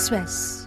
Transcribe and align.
Express. 0.00 0.66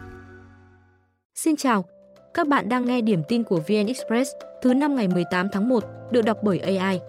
Xin 1.36 1.56
chào, 1.56 1.86
các 2.34 2.48
bạn 2.48 2.70
đang 2.70 2.86
nghe 2.86 3.02
điểm 3.02 3.24
tin 3.28 3.44
của 3.44 3.60
VN 3.68 3.88
Express 3.88 4.32
thứ 4.62 4.74
năm 4.74 4.96
ngày 4.96 5.08
18 5.08 5.48
tháng 5.52 5.70
1 5.70 5.84
được 6.12 6.22
đọc 6.22 6.38
bởi 6.44 6.60
AI. 6.60 7.00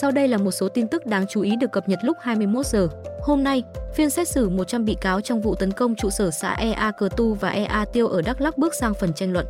Sau 0.00 0.10
đây 0.10 0.28
là 0.28 0.38
một 0.38 0.50
số 0.50 0.68
tin 0.68 0.88
tức 0.88 1.06
đáng 1.06 1.26
chú 1.28 1.40
ý 1.40 1.56
được 1.56 1.72
cập 1.72 1.88
nhật 1.88 1.98
lúc 2.02 2.16
21 2.20 2.66
giờ. 2.66 2.88
Hôm 3.22 3.44
nay, 3.44 3.62
phiên 3.94 4.10
xét 4.10 4.28
xử 4.28 4.48
100 4.48 4.84
bị 4.84 4.96
cáo 5.00 5.20
trong 5.20 5.40
vụ 5.40 5.54
tấn 5.54 5.72
công 5.72 5.94
trụ 5.94 6.10
sở 6.10 6.30
xã 6.30 6.54
EA 6.54 6.92
Cờ 6.98 7.08
Tu 7.16 7.34
và 7.34 7.48
EA 7.48 7.84
Tiêu 7.92 8.08
ở 8.08 8.22
Đắk 8.22 8.40
Lắk 8.40 8.58
bước 8.58 8.74
sang 8.74 8.94
phần 8.94 9.12
tranh 9.12 9.32
luận. 9.32 9.46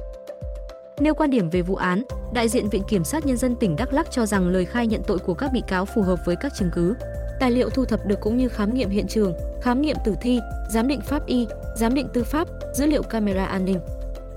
Nêu 1.01 1.15
quan 1.15 1.31
điểm 1.31 1.51
về 1.51 1.63
vụ 1.63 1.75
án, 1.75 2.03
đại 2.33 2.49
diện 2.49 2.69
Viện 2.69 2.83
Kiểm 2.89 3.05
sát 3.05 3.27
Nhân 3.27 3.37
dân 3.37 3.57
tỉnh 3.57 3.77
Đắk 3.77 3.93
Lắk 3.93 4.11
cho 4.11 4.27
rằng 4.27 4.49
lời 4.49 4.65
khai 4.65 4.87
nhận 4.87 5.03
tội 5.07 5.19
của 5.19 5.35
các 5.35 5.53
bị 5.53 5.63
cáo 5.69 5.85
phù 5.85 6.03
hợp 6.03 6.19
với 6.25 6.37
các 6.37 6.53
chứng 6.55 6.71
cứ. 6.75 6.95
Tài 7.41 7.51
liệu 7.51 7.71
thu 7.71 7.85
thập 7.85 8.07
được 8.07 8.21
cũng 8.21 8.37
như 8.37 8.49
khám 8.49 8.75
nghiệm 8.75 8.91
hiện 8.91 9.07
trường, 9.09 9.35
khám 9.63 9.83
nghiệm 9.83 9.97
tử 10.05 10.15
thi, 10.21 10.41
giám 10.71 10.89
định 10.89 11.01
pháp 11.01 11.27
y, 11.27 11.47
giám 11.77 11.95
định 11.95 12.09
tư 12.13 12.25
pháp, 12.25 12.49
dữ 12.75 12.87
liệu 12.87 13.03
camera 13.03 13.45
an 13.45 13.65
ninh. 13.65 13.81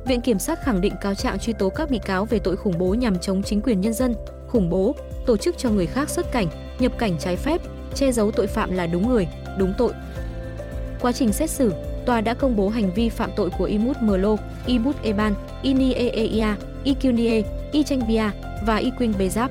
Viện 0.05 0.22
Kiểm 0.22 0.39
sát 0.39 0.63
khẳng 0.63 0.81
định 0.81 0.94
cáo 1.02 1.16
trạng 1.16 1.39
truy 1.39 1.53
tố 1.53 1.70
các 1.70 1.89
bị 1.89 1.99
cáo 2.05 2.25
về 2.25 2.39
tội 2.39 2.58
khủng 2.58 2.77
bố 2.77 2.94
nhằm 2.94 3.20
chống 3.20 3.44
chính 3.44 3.62
quyền 3.62 3.81
nhân 3.81 3.94
dân, 3.94 4.16
khủng 4.48 4.70
bố, 4.70 4.95
tổ 5.25 5.38
chức 5.38 5.58
cho 5.58 5.70
người 5.70 5.85
khác 5.85 6.09
xuất 6.09 6.31
cảnh, 6.31 6.48
nhập 6.80 6.91
cảnh 6.98 7.17
trái 7.20 7.35
phép, 7.35 7.62
che 7.95 8.12
giấu 8.12 8.31
tội 8.31 8.48
phạm 8.48 8.72
là 8.72 8.88
đúng 8.88 9.09
người, 9.09 9.27
đúng 9.58 9.73
tội. 9.77 9.91
Quá 11.02 11.11
trình 11.11 11.34
xét 11.34 11.50
xử, 11.50 11.73
tòa 12.05 12.22
đã 12.22 12.34
công 12.34 12.55
bố 12.55 12.70
hành 12.70 12.94
vi 12.94 13.09
phạm 13.09 13.30
tội 13.36 13.50
của 13.58 13.66
Imut 13.66 13.97
Mlo, 14.02 14.36
Imut 14.66 14.95
Eban, 15.03 15.34
Ini 15.61 15.94
Eeia, 15.94 16.55
Ikyunie, 16.84 17.41
Ichengbia 17.72 18.30
và 18.66 18.75
Iquing 18.75 19.13
Bezap. 19.20 19.50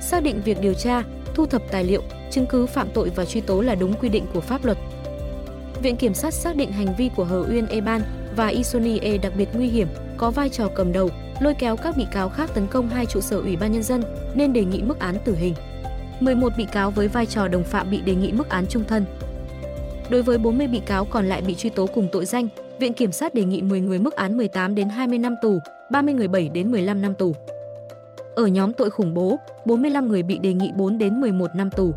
Xác 0.00 0.22
định 0.22 0.40
việc 0.44 0.60
điều 0.60 0.74
tra, 0.74 1.02
thu 1.34 1.46
thập 1.46 1.62
tài 1.70 1.84
liệu, 1.84 2.02
chứng 2.30 2.46
cứ 2.46 2.66
phạm 2.66 2.88
tội 2.94 3.10
và 3.14 3.24
truy 3.24 3.40
tố 3.40 3.60
là 3.60 3.74
đúng 3.74 3.94
quy 3.94 4.08
định 4.08 4.24
của 4.34 4.40
pháp 4.40 4.64
luật. 4.64 4.78
Viện 5.82 5.96
Kiểm 5.96 6.14
sát 6.14 6.34
xác 6.34 6.56
định 6.56 6.72
hành 6.72 6.94
vi 6.98 7.10
của 7.16 7.24
Hờ 7.24 7.44
Uyên 7.50 7.66
Eban 7.66 8.02
và 8.36 8.46
Isoni 8.46 8.98
E 8.98 9.18
đặc 9.18 9.32
biệt 9.36 9.48
nguy 9.52 9.68
hiểm, 9.68 9.88
có 10.16 10.30
vai 10.30 10.48
trò 10.48 10.68
cầm 10.74 10.92
đầu, 10.92 11.10
lôi 11.40 11.54
kéo 11.54 11.76
các 11.76 11.96
bị 11.96 12.06
cáo 12.12 12.28
khác 12.28 12.50
tấn 12.54 12.66
công 12.66 12.88
hai 12.88 13.06
trụ 13.06 13.20
sở 13.20 13.36
Ủy 13.36 13.56
ban 13.56 13.72
Nhân 13.72 13.82
dân 13.82 14.02
nên 14.34 14.52
đề 14.52 14.64
nghị 14.64 14.82
mức 14.82 14.98
án 14.98 15.16
tử 15.24 15.34
hình. 15.34 15.54
11 16.20 16.52
bị 16.56 16.66
cáo 16.72 16.90
với 16.90 17.08
vai 17.08 17.26
trò 17.26 17.48
đồng 17.48 17.64
phạm 17.64 17.90
bị 17.90 18.00
đề 18.00 18.14
nghị 18.14 18.32
mức 18.32 18.48
án 18.48 18.66
trung 18.66 18.84
thân. 18.88 19.04
Đối 20.10 20.22
với 20.22 20.38
40 20.38 20.68
bị 20.68 20.80
cáo 20.86 21.04
còn 21.04 21.26
lại 21.26 21.42
bị 21.42 21.54
truy 21.54 21.70
tố 21.70 21.86
cùng 21.86 22.08
tội 22.12 22.24
danh, 22.24 22.48
Viện 22.78 22.92
Kiểm 22.92 23.12
sát 23.12 23.34
đề 23.34 23.44
nghị 23.44 23.62
10 23.62 23.80
người 23.80 23.98
mức 23.98 24.14
án 24.14 24.36
18 24.36 24.74
đến 24.74 24.88
20 24.88 25.18
năm 25.18 25.34
tù, 25.42 25.58
30 25.90 26.14
người 26.14 26.28
7 26.28 26.48
đến 26.48 26.70
15 26.70 27.02
năm 27.02 27.14
tù. 27.14 27.34
Ở 28.34 28.46
nhóm 28.46 28.72
tội 28.72 28.90
khủng 28.90 29.14
bố, 29.14 29.36
45 29.64 30.08
người 30.08 30.22
bị 30.22 30.38
đề 30.38 30.52
nghị 30.52 30.72
4 30.76 30.98
đến 30.98 31.20
11 31.20 31.54
năm 31.54 31.70
tù. 31.70 31.94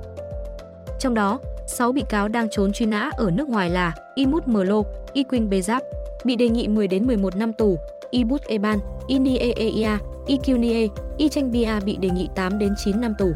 Trong 1.01 1.13
đó, 1.13 1.39
6 1.67 1.91
bị 1.91 2.03
cáo 2.09 2.27
đang 2.27 2.49
trốn 2.49 2.71
truy 2.71 2.85
nã 2.85 3.09
ở 3.17 3.31
nước 3.31 3.49
ngoài 3.49 3.69
là 3.69 3.93
Imut 4.15 4.47
Merlo, 4.47 4.81
Iquing 5.13 5.49
Bezap, 5.49 5.81
bị 6.23 6.35
đề 6.35 6.49
nghị 6.49 6.67
10 6.67 6.87
đến 6.87 7.07
11 7.07 7.35
năm 7.35 7.53
tù, 7.53 7.77
Ibut 8.09 8.41
Eban, 8.47 8.79
Ini 9.07 9.37
Eeia, 9.37 9.97
Ikyunie, 10.27 10.87
Ichengbia 11.17 11.79
bị 11.85 11.97
đề 11.97 12.09
nghị 12.09 12.29
8 12.35 12.59
đến 12.59 12.73
9 12.77 13.01
năm 13.01 13.13
tù. 13.17 13.31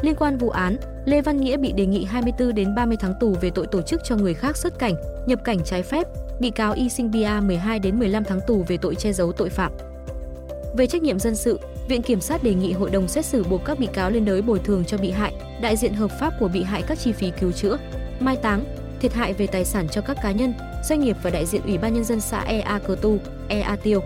Liên 0.00 0.14
quan 0.18 0.38
vụ 0.38 0.50
án, 0.50 0.76
Lê 1.04 1.22
Văn 1.22 1.36
Nghĩa 1.36 1.56
bị 1.56 1.72
đề 1.72 1.86
nghị 1.86 2.04
24 2.04 2.54
đến 2.54 2.74
30 2.74 2.96
tháng 3.00 3.14
tù 3.20 3.34
về 3.40 3.50
tội 3.50 3.66
tổ 3.66 3.82
chức 3.82 4.00
cho 4.04 4.16
người 4.16 4.34
khác 4.34 4.56
xuất 4.56 4.78
cảnh, 4.78 4.94
nhập 5.26 5.44
cảnh 5.44 5.58
trái 5.64 5.82
phép, 5.82 6.06
bị 6.40 6.50
cáo 6.50 6.72
Y 6.72 6.88
Sinh 6.88 7.10
Bia 7.10 7.30
12 7.42 7.78
đến 7.78 7.98
15 7.98 8.24
tháng 8.24 8.40
tù 8.46 8.64
về 8.68 8.76
tội 8.76 8.94
che 8.94 9.12
giấu 9.12 9.32
tội 9.32 9.48
phạm. 9.48 9.72
Về 10.76 10.86
trách 10.86 11.02
nhiệm 11.02 11.18
dân 11.18 11.34
sự, 11.34 11.60
Viện 11.88 12.02
Kiểm 12.02 12.20
sát 12.20 12.42
đề 12.42 12.54
nghị 12.54 12.72
hội 12.72 12.90
đồng 12.90 13.08
xét 13.08 13.24
xử 13.24 13.44
buộc 13.44 13.64
các 13.64 13.78
bị 13.78 13.88
cáo 13.92 14.10
liên 14.10 14.24
đới 14.24 14.42
bồi 14.42 14.58
thường 14.58 14.84
cho 14.84 14.98
bị 14.98 15.10
hại, 15.10 15.34
đại 15.60 15.76
diện 15.76 15.94
hợp 15.94 16.10
pháp 16.20 16.32
của 16.40 16.48
bị 16.48 16.62
hại 16.62 16.82
các 16.82 16.98
chi 16.98 17.12
phí 17.12 17.32
cứu 17.40 17.52
chữa, 17.52 17.78
mai 18.20 18.36
táng, 18.36 18.64
thiệt 19.00 19.12
hại 19.12 19.32
về 19.32 19.46
tài 19.46 19.64
sản 19.64 19.88
cho 19.88 20.00
các 20.00 20.16
cá 20.22 20.32
nhân, 20.32 20.54
doanh 20.84 21.00
nghiệp 21.00 21.16
và 21.22 21.30
đại 21.30 21.46
diện 21.46 21.62
Ủy 21.62 21.78
ban 21.78 21.94
nhân 21.94 22.04
dân 22.04 22.20
xã 22.20 22.40
EA 22.40 22.78
Cờ 22.78 22.96
Tu, 23.02 23.18
EA 23.48 23.76
Tiêu. 23.76 24.00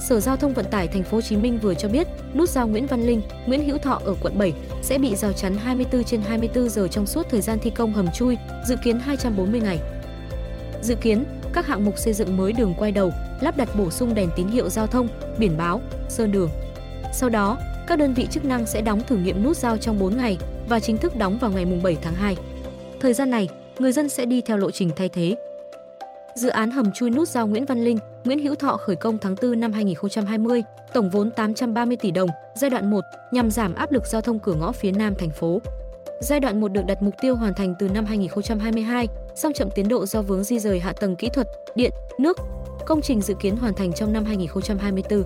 Sở 0.00 0.20
Giao 0.20 0.36
thông 0.36 0.54
Vận 0.54 0.66
tải 0.70 0.88
Thành 0.88 1.02
phố 1.02 1.16
Hồ 1.16 1.20
Chí 1.20 1.36
Minh 1.36 1.58
vừa 1.58 1.74
cho 1.74 1.88
biết, 1.88 2.06
nút 2.34 2.48
giao 2.48 2.68
Nguyễn 2.68 2.86
Văn 2.86 3.06
Linh, 3.06 3.22
Nguyễn 3.46 3.66
Hữu 3.66 3.78
Thọ 3.78 4.00
ở 4.04 4.14
quận 4.22 4.38
7 4.38 4.52
sẽ 4.82 4.98
bị 4.98 5.16
rào 5.16 5.32
chắn 5.32 5.56
24 5.56 6.04
trên 6.04 6.22
24 6.22 6.68
giờ 6.68 6.88
trong 6.88 7.06
suốt 7.06 7.26
thời 7.30 7.40
gian 7.40 7.58
thi 7.58 7.70
công 7.70 7.92
hầm 7.92 8.06
chui, 8.14 8.36
dự 8.68 8.76
kiến 8.84 9.00
240 9.00 9.60
ngày. 9.60 9.78
Dự 10.82 10.94
kiến, 10.94 11.24
các 11.52 11.66
hạng 11.66 11.84
mục 11.84 11.98
xây 11.98 12.12
dựng 12.12 12.36
mới 12.36 12.52
đường 12.52 12.74
quay 12.78 12.92
đầu, 12.92 13.12
lắp 13.40 13.56
đặt 13.56 13.68
bổ 13.76 13.90
sung 13.90 14.14
đèn 14.14 14.30
tín 14.36 14.48
hiệu 14.48 14.68
giao 14.68 14.86
thông, 14.86 15.08
biển 15.38 15.56
báo, 15.58 15.80
sơn 16.08 16.32
đường. 16.32 16.50
Sau 17.12 17.28
đó, 17.28 17.58
các 17.86 17.98
đơn 17.98 18.14
vị 18.14 18.26
chức 18.30 18.44
năng 18.44 18.66
sẽ 18.66 18.80
đóng 18.80 19.00
thử 19.06 19.16
nghiệm 19.16 19.42
nút 19.42 19.56
giao 19.56 19.76
trong 19.76 19.98
4 19.98 20.16
ngày 20.16 20.38
và 20.68 20.80
chính 20.80 20.96
thức 20.96 21.16
đóng 21.16 21.38
vào 21.38 21.50
ngày 21.50 21.66
7 21.82 21.96
tháng 22.02 22.14
2. 22.14 22.36
Thời 23.00 23.14
gian 23.14 23.30
này, 23.30 23.48
người 23.78 23.92
dân 23.92 24.08
sẽ 24.08 24.24
đi 24.24 24.40
theo 24.40 24.56
lộ 24.56 24.70
trình 24.70 24.90
thay 24.96 25.08
thế. 25.08 25.36
Dự 26.34 26.48
án 26.48 26.70
hầm 26.70 26.92
chui 26.92 27.10
nút 27.10 27.28
giao 27.28 27.46
Nguyễn 27.46 27.64
Văn 27.64 27.84
Linh, 27.84 27.98
Nguyễn 28.24 28.38
Hữu 28.38 28.54
Thọ 28.54 28.76
khởi 28.76 28.96
công 28.96 29.18
tháng 29.18 29.34
4 29.42 29.60
năm 29.60 29.72
2020, 29.72 30.62
tổng 30.92 31.10
vốn 31.10 31.30
830 31.30 31.96
tỷ 31.96 32.10
đồng, 32.10 32.28
giai 32.54 32.70
đoạn 32.70 32.90
1 32.90 33.00
nhằm 33.32 33.50
giảm 33.50 33.74
áp 33.74 33.92
lực 33.92 34.06
giao 34.06 34.20
thông 34.20 34.38
cửa 34.38 34.54
ngõ 34.54 34.72
phía 34.72 34.92
Nam 34.92 35.14
thành 35.18 35.30
phố. 35.30 35.60
Giai 36.22 36.40
đoạn 36.40 36.60
1 36.60 36.68
được 36.68 36.82
đặt 36.86 37.02
mục 37.02 37.14
tiêu 37.20 37.36
hoàn 37.36 37.54
thành 37.54 37.74
từ 37.78 37.88
năm 37.88 38.04
2022, 38.04 39.08
song 39.34 39.52
chậm 39.52 39.70
tiến 39.70 39.88
độ 39.88 40.06
do 40.06 40.22
vướng 40.22 40.44
di 40.44 40.58
rời 40.58 40.80
hạ 40.80 40.92
tầng 40.92 41.16
kỹ 41.16 41.28
thuật, 41.32 41.48
điện, 41.74 41.92
nước. 42.18 42.36
Công 42.86 43.02
trình 43.02 43.20
dự 43.20 43.34
kiến 43.40 43.56
hoàn 43.56 43.74
thành 43.74 43.92
trong 43.92 44.12
năm 44.12 44.24
2024. 44.24 45.24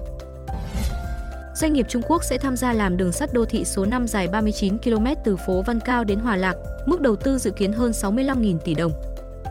Doanh 1.54 1.72
nghiệp 1.72 1.86
Trung 1.88 2.02
Quốc 2.08 2.24
sẽ 2.24 2.38
tham 2.38 2.56
gia 2.56 2.72
làm 2.72 2.96
đường 2.96 3.12
sắt 3.12 3.32
đô 3.32 3.44
thị 3.44 3.64
số 3.64 3.84
5 3.84 4.06
dài 4.06 4.28
39 4.28 4.78
km 4.78 5.06
từ 5.24 5.36
phố 5.36 5.62
Văn 5.62 5.80
Cao 5.80 6.04
đến 6.04 6.18
Hòa 6.18 6.36
Lạc, 6.36 6.56
mức 6.86 7.00
đầu 7.00 7.16
tư 7.16 7.38
dự 7.38 7.50
kiến 7.50 7.72
hơn 7.72 7.90
65.000 7.90 8.58
tỷ 8.58 8.74
đồng. 8.74 8.92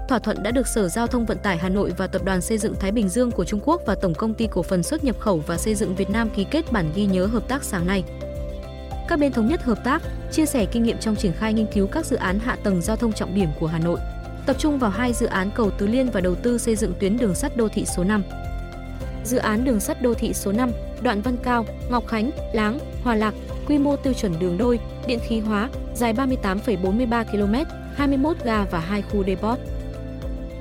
Thỏa 0.09 0.19
thuận 0.19 0.43
đã 0.43 0.51
được 0.51 0.67
Sở 0.67 0.89
Giao 0.89 1.07
thông 1.07 1.25
Vận 1.25 1.37
tải 1.37 1.57
Hà 1.57 1.69
Nội 1.69 1.93
và 1.97 2.07
Tập 2.07 2.23
đoàn 2.25 2.41
Xây 2.41 2.57
dựng 2.57 2.75
Thái 2.79 2.91
Bình 2.91 3.09
Dương 3.09 3.31
của 3.31 3.45
Trung 3.45 3.59
Quốc 3.63 3.81
và 3.85 3.95
Tổng 3.95 4.13
công 4.13 4.33
ty 4.33 4.47
Cổ 4.47 4.63
phần 4.63 4.83
xuất 4.83 5.03
nhập 5.03 5.19
khẩu 5.19 5.43
và 5.47 5.57
xây 5.57 5.75
dựng 5.75 5.95
Việt 5.95 6.09
Nam 6.09 6.29
ký 6.35 6.45
kết 6.51 6.71
bản 6.71 6.91
ghi 6.95 7.05
nhớ 7.05 7.25
hợp 7.25 7.47
tác 7.47 7.63
sáng 7.63 7.87
nay. 7.87 8.03
Các 9.07 9.19
bên 9.19 9.31
thống 9.31 9.47
nhất 9.47 9.63
hợp 9.63 9.83
tác, 9.83 10.01
chia 10.31 10.45
sẻ 10.45 10.65
kinh 10.65 10.83
nghiệm 10.83 10.97
trong 10.97 11.15
triển 11.15 11.33
khai 11.33 11.53
nghiên 11.53 11.67
cứu 11.73 11.87
các 11.87 12.05
dự 12.05 12.15
án 12.15 12.39
hạ 12.39 12.57
tầng 12.63 12.81
giao 12.81 12.95
thông 12.95 13.13
trọng 13.13 13.35
điểm 13.35 13.49
của 13.59 13.67
Hà 13.67 13.79
Nội, 13.79 13.99
tập 14.45 14.55
trung 14.59 14.79
vào 14.79 14.91
hai 14.91 15.13
dự 15.13 15.25
án 15.25 15.51
cầu 15.55 15.71
Tứ 15.71 15.87
Liên 15.87 16.09
và 16.09 16.21
đầu 16.21 16.35
tư 16.35 16.57
xây 16.57 16.75
dựng 16.75 16.93
tuyến 16.99 17.17
đường 17.17 17.35
sắt 17.35 17.57
đô 17.57 17.67
thị 17.67 17.85
số 17.85 18.03
5. 18.03 18.23
Dự 19.23 19.37
án 19.37 19.63
đường 19.63 19.79
sắt 19.79 20.01
đô 20.01 20.13
thị 20.13 20.33
số 20.33 20.51
5, 20.51 20.71
đoạn 21.01 21.21
Văn 21.21 21.37
Cao, 21.43 21.65
Ngọc 21.89 22.07
Khánh, 22.07 22.31
Láng, 22.53 22.79
Hòa 23.03 23.15
Lạc, 23.15 23.33
quy 23.67 23.77
mô 23.77 23.95
tiêu 23.95 24.13
chuẩn 24.13 24.39
đường 24.39 24.57
đôi, 24.57 24.79
điện 25.07 25.19
khí 25.27 25.39
hóa, 25.39 25.69
dài 25.95 26.13
38,43 26.13 27.23
km, 27.23 27.71
21 27.95 28.37
ga 28.43 28.63
và 28.63 28.79
2 28.79 29.01
khu 29.01 29.23
depot. 29.23 29.59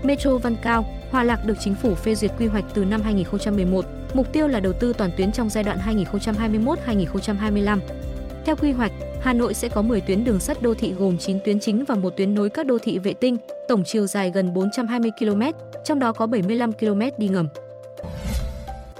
Metro 0.02 0.38
Văn 0.38 0.56
Cao, 0.62 0.84
Hòa 1.10 1.24
Lạc 1.24 1.46
được 1.46 1.56
chính 1.60 1.74
phủ 1.74 1.94
phê 1.94 2.14
duyệt 2.14 2.30
quy 2.38 2.46
hoạch 2.46 2.64
từ 2.74 2.84
năm 2.84 3.02
2011, 3.02 3.84
mục 4.14 4.32
tiêu 4.32 4.48
là 4.48 4.60
đầu 4.60 4.72
tư 4.72 4.92
toàn 4.98 5.10
tuyến 5.16 5.32
trong 5.32 5.50
giai 5.50 5.64
đoạn 5.64 5.78
2021-2025. 6.12 7.78
Theo 8.44 8.56
quy 8.56 8.72
hoạch, 8.72 8.92
Hà 9.20 9.32
Nội 9.32 9.54
sẽ 9.54 9.68
có 9.68 9.82
10 9.82 10.00
tuyến 10.00 10.24
đường 10.24 10.40
sắt 10.40 10.62
đô 10.62 10.74
thị 10.74 10.92
gồm 10.98 11.18
9 11.18 11.38
tuyến 11.44 11.60
chính 11.60 11.84
và 11.84 11.94
một 11.94 12.16
tuyến 12.16 12.34
nối 12.34 12.50
các 12.50 12.66
đô 12.66 12.78
thị 12.78 12.98
vệ 12.98 13.14
tinh, 13.14 13.36
tổng 13.68 13.84
chiều 13.84 14.06
dài 14.06 14.30
gần 14.30 14.54
420 14.54 15.10
km, 15.18 15.42
trong 15.84 15.98
đó 15.98 16.12
có 16.12 16.26
75 16.26 16.72
km 16.72 17.00
đi 17.18 17.28
ngầm. 17.28 17.48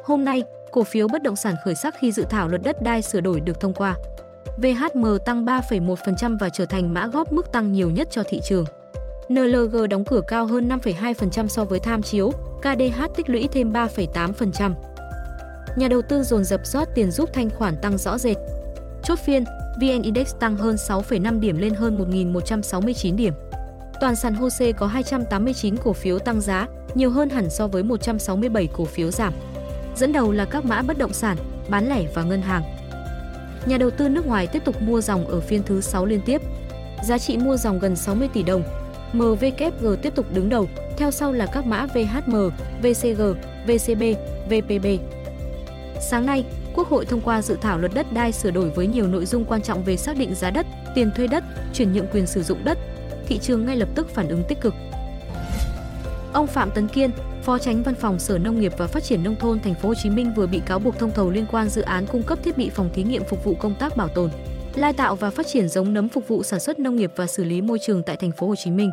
Hôm 0.03 0.25
nay, 0.25 0.43
cổ 0.71 0.85
phiếu 0.85 1.09
bất 1.09 1.23
động 1.23 1.37
sản 1.37 1.55
khởi 1.65 1.75
sắc 1.75 1.95
khi 2.01 2.13
dự 2.13 2.25
thảo 2.31 2.49
luật 2.49 2.63
đất 2.63 2.83
đai 2.83 3.03
sửa 3.03 3.21
đổi 3.21 3.41
được 3.41 3.61
thông 3.61 3.75
qua. 3.75 3.97
VHM 4.57 5.07
tăng 5.25 5.45
3,1% 5.45 6.39
và 6.39 6.49
trở 6.49 6.67
thành 6.67 6.95
mã 6.95 7.07
góp 7.07 7.33
mức 7.33 7.53
tăng 7.53 7.73
nhiều 7.73 7.91
nhất 7.91 8.09
cho 8.11 8.23
thị 8.29 8.41
trường. 8.45 8.65
NLG 9.29 9.89
đóng 9.91 10.05
cửa 10.05 10.21
cao 10.29 10.47
hơn 10.47 10.69
5,2% 10.69 11.49
so 11.49 11.65
với 11.65 11.81
tham 11.81 12.03
chiếu, 12.03 12.31
KDH 12.61 13.03
tích 13.17 13.31
lũy 13.31 13.49
thêm 13.53 13.73
3,8%. 13.73 14.73
Nhà 15.77 15.89
đầu 15.89 16.03
tư 16.03 16.23
dồn 16.23 16.45
dập 16.45 16.61
rót 16.65 16.89
tiền 16.95 17.11
giúp 17.11 17.31
thanh 17.33 17.51
khoản 17.51 17.77
tăng 17.77 17.99
rõ 17.99 18.19
rệt. 18.19 18.37
Chốt 19.05 19.19
phiên, 19.19 19.45
VN 19.81 20.03
Index 20.03 20.35
tăng 20.41 20.57
hơn 20.57 20.77
6,5 20.77 21.41
điểm 21.41 21.59
lên 21.59 21.75
hơn 21.75 21.99
1.169 22.11 23.17
điểm. 23.17 23.35
Toàn 24.01 24.17
sàn 24.17 24.35
HOSE 24.35 24.73
có 24.73 24.87
289 24.87 25.77
cổ 25.77 25.93
phiếu 25.93 26.19
tăng 26.19 26.41
giá, 26.41 26.67
nhiều 26.95 27.11
hơn 27.11 27.31
hẳn 27.31 27.51
so 27.51 27.67
với 27.67 27.83
167 27.83 28.69
cổ 28.73 28.85
phiếu 28.85 29.11
giảm. 29.11 29.33
Dẫn 29.97 30.13
đầu 30.13 30.33
là 30.33 30.45
các 30.45 30.65
mã 30.65 30.83
bất 30.83 30.99
động 30.99 31.13
sản, 31.13 31.37
bán 31.69 31.89
lẻ 31.89 32.05
và 32.15 32.23
ngân 32.23 32.43
hàng. 32.43 32.63
Nhà 33.67 33.79
đầu 33.79 33.91
tư 33.91 34.09
nước 34.09 34.27
ngoài 34.27 34.47
tiếp 34.47 34.63
tục 34.65 34.83
mua 34.83 35.01
dòng 35.01 35.27
ở 35.27 35.41
phiên 35.41 35.63
thứ 35.63 35.81
6 35.81 36.07
liên 36.07 36.21
tiếp. 36.27 36.43
Giá 37.05 37.19
trị 37.19 37.37
mua 37.37 37.57
dòng 37.57 37.79
gần 37.79 37.97
60 37.97 38.29
tỷ 38.33 38.43
đồng. 38.43 38.63
MVKG 39.13 39.87
tiếp 40.03 40.15
tục 40.15 40.27
đứng 40.35 40.49
đầu, 40.49 40.69
theo 40.97 41.11
sau 41.11 41.33
là 41.33 41.47
các 41.47 41.67
mã 41.67 41.87
VHM, 41.87 42.37
VCG, 42.83 43.23
VCB, 43.67 44.03
VPB. 44.47 44.87
Sáng 46.01 46.27
nay, 46.27 46.45
Quốc 46.75 46.89
hội 46.89 47.07
thông 47.07 47.21
qua 47.21 47.43
dự 47.43 47.57
thảo 47.61 47.79
luật 47.79 47.95
đất 47.95 48.13
đai 48.13 48.33
sửa 48.33 48.51
đổi 48.51 48.71
với 48.71 48.87
nhiều 48.87 49.07
nội 49.07 49.27
dung 49.27 49.45
quan 49.45 49.63
trọng 49.63 49.85
về 49.85 49.97
xác 49.97 50.17
định 50.17 50.35
giá 50.35 50.51
đất, 50.51 50.67
tiền 50.95 51.11
thuê 51.17 51.27
đất, 51.27 51.45
chuyển 51.75 51.93
nhượng 51.93 52.07
quyền 52.13 52.27
sử 52.27 52.43
dụng 52.43 52.65
đất. 52.65 52.79
Thị 53.27 53.39
trường 53.39 53.67
ngay 53.67 53.77
lập 53.77 53.89
tức 53.95 54.11
phản 54.15 54.29
ứng 54.29 54.43
tích 54.49 54.61
cực. 54.61 54.75
Ông 56.33 56.47
Phạm 56.47 56.71
Tấn 56.71 56.89
Kiên, 56.89 57.11
Phó 57.43 57.59
Tránh 57.59 57.83
Văn 57.83 57.95
phòng 57.95 58.19
Sở 58.19 58.39
Nông 58.39 58.61
nghiệp 58.61 58.73
và 58.79 58.87
Phát 58.87 59.05
triển 59.05 59.23
nông 59.23 59.37
thôn 59.37 59.61
Thành 59.61 59.75
phố 59.75 59.89
Hồ 59.89 59.95
Chí 60.03 60.11
Minh 60.11 60.33
vừa 60.37 60.47
bị 60.47 60.61
cáo 60.67 60.79
buộc 60.79 60.99
thông 60.99 61.11
thầu 61.11 61.31
liên 61.31 61.47
quan 61.53 61.69
dự 61.69 61.83
án 61.83 62.07
cung 62.07 62.23
cấp 62.23 62.39
thiết 62.45 62.57
bị 62.57 62.71
phòng 62.71 62.91
thí 62.95 63.03
nghiệm 63.03 63.25
phục 63.25 63.45
vụ 63.45 63.55
công 63.55 63.75
tác 63.75 63.97
bảo 63.97 64.09
tồn, 64.09 64.31
lai 64.75 64.93
tạo 64.93 65.17
và 65.17 65.31
phát 65.31 65.47
triển 65.47 65.69
giống 65.69 65.95
nấm 65.95 66.09
phục 66.09 66.29
vụ 66.29 66.43
sản 66.43 66.61
xuất 66.61 66.79
nông 66.79 66.97
nghiệp 66.97 67.13
và 67.17 67.27
xử 67.27 67.45
lý 67.45 67.61
môi 67.61 67.79
trường 67.79 68.03
tại 68.03 68.17
Thành 68.17 68.33
phố 68.33 68.49
Hồ 68.49 68.55
Chí 68.57 68.71
Minh. 68.71 68.91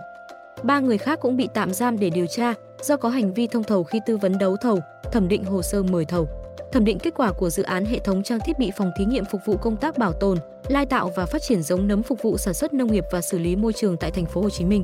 Ba 0.63 0.79
người 0.79 0.97
khác 0.97 1.19
cũng 1.21 1.37
bị 1.37 1.49
tạm 1.53 1.73
giam 1.73 1.99
để 1.99 2.09
điều 2.09 2.25
tra 2.27 2.53
do 2.81 2.97
có 2.97 3.09
hành 3.09 3.33
vi 3.33 3.47
thông 3.47 3.63
thầu 3.63 3.83
khi 3.83 3.99
tư 4.05 4.17
vấn 4.17 4.37
đấu 4.37 4.57
thầu, 4.61 4.79
thẩm 5.11 5.27
định 5.27 5.43
hồ 5.43 5.61
sơ 5.61 5.83
mời 5.83 6.05
thầu. 6.05 6.27
Thẩm 6.71 6.85
định 6.85 6.99
kết 6.99 7.13
quả 7.17 7.31
của 7.31 7.49
dự 7.49 7.63
án 7.63 7.85
hệ 7.85 7.99
thống 7.99 8.23
trang 8.23 8.39
thiết 8.45 8.59
bị 8.59 8.71
phòng 8.77 8.91
thí 8.97 9.05
nghiệm 9.05 9.25
phục 9.25 9.41
vụ 9.45 9.57
công 9.57 9.77
tác 9.77 9.97
bảo 9.97 10.13
tồn, 10.13 10.37
lai 10.67 10.85
tạo 10.85 11.11
và 11.15 11.25
phát 11.25 11.41
triển 11.41 11.63
giống 11.63 11.87
nấm 11.87 12.03
phục 12.03 12.21
vụ 12.21 12.37
sản 12.37 12.53
xuất 12.53 12.73
nông 12.73 12.91
nghiệp 12.91 13.03
và 13.11 13.21
xử 13.21 13.39
lý 13.39 13.55
môi 13.55 13.73
trường 13.73 13.97
tại 13.97 14.11
thành 14.11 14.25
phố 14.25 14.41
Hồ 14.41 14.49
Chí 14.49 14.65
Minh. 14.65 14.83